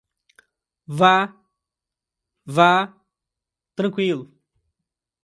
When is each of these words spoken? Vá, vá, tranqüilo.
Vá, 0.99 1.17
vá, 2.55 2.71
tranqüilo. 3.75 4.25